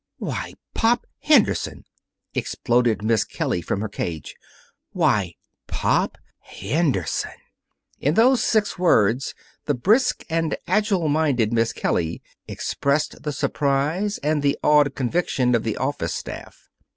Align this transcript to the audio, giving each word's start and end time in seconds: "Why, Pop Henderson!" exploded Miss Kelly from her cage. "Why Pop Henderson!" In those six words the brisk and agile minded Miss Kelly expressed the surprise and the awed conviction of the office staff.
"Why, 0.17 0.55
Pop 0.73 1.05
Henderson!" 1.19 1.85
exploded 2.33 3.03
Miss 3.03 3.23
Kelly 3.23 3.61
from 3.61 3.81
her 3.81 3.87
cage. 3.87 4.35
"Why 4.93 5.35
Pop 5.67 6.17
Henderson!" 6.39 7.35
In 7.99 8.15
those 8.15 8.43
six 8.43 8.79
words 8.79 9.35
the 9.65 9.75
brisk 9.75 10.25
and 10.27 10.57
agile 10.65 11.07
minded 11.07 11.53
Miss 11.53 11.71
Kelly 11.71 12.23
expressed 12.47 13.21
the 13.21 13.31
surprise 13.31 14.17
and 14.23 14.41
the 14.41 14.57
awed 14.63 14.95
conviction 14.95 15.53
of 15.53 15.61
the 15.61 15.77
office 15.77 16.15
staff. 16.15 16.67